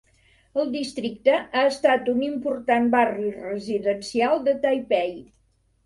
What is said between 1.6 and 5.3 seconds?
estat un important barri residencial de Taipei.